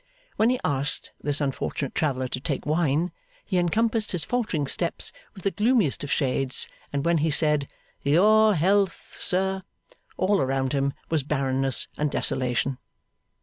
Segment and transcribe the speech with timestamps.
[0.35, 3.11] When he asked this unfortunate traveller to take wine,
[3.45, 7.67] he encompassed his faltering steps with the gloomiest of shades; and when he said,
[8.01, 9.61] 'Your health sir!'
[10.17, 12.79] all around him was barrenness and desolation.